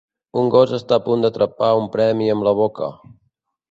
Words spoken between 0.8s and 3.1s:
a punt d'atrapar un premi amb la boca.